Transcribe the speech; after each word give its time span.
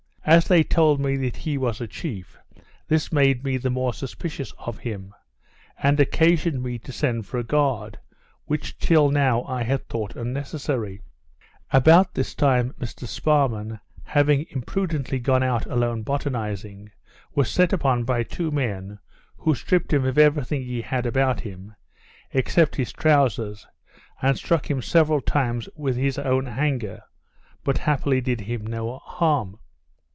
As 0.23 0.47
they 0.47 0.63
told 0.63 0.99
me 0.99 1.17
that 1.17 1.35
he 1.35 1.57
was 1.57 1.81
a 1.81 1.87
chief, 1.87 2.37
this 2.87 3.11
made 3.11 3.43
me 3.43 3.57
the 3.57 3.71
more 3.71 3.91
suspicious 3.93 4.53
of 4.59 4.77
him, 4.77 5.13
and 5.81 5.99
occasioned 5.99 6.61
me 6.61 6.77
to 6.77 6.91
send 6.91 7.25
for 7.25 7.39
a 7.39 7.43
guard, 7.43 7.99
which 8.45 8.77
till 8.77 9.09
now 9.09 9.41
I 9.43 9.63
had 9.63 9.89
thought 9.89 10.15
unnecessary. 10.15 11.01
About 11.71 12.13
this 12.13 12.33
time, 12.35 12.73
Mr 12.79 13.07
Sparrman, 13.07 13.79
having 14.03 14.45
imprudently 14.51 15.17
gone 15.19 15.41
out 15.43 15.65
alone 15.65 16.03
botanizing, 16.03 16.91
was 17.33 17.49
set 17.51 17.73
upon 17.73 18.03
by 18.05 18.21
two 18.21 18.51
men, 18.51 18.99
who 19.37 19.55
stripped 19.55 19.91
him 19.91 20.05
of 20.05 20.19
every 20.19 20.45
thing 20.45 20.61
he 20.63 20.81
had 20.83 21.07
about 21.07 21.41
him, 21.41 21.75
except 22.29 22.75
his 22.77 22.93
trowsers, 22.93 23.65
and 24.21 24.37
struck 24.37 24.69
him 24.69 24.83
several 24.83 25.19
times 25.19 25.67
with 25.75 25.97
his 25.97 26.17
own 26.19 26.45
hanger, 26.45 27.01
but 27.63 27.79
happily 27.79 28.21
did 28.21 28.41
him 28.41 28.65
no 28.65 28.97
harm. 28.99 29.57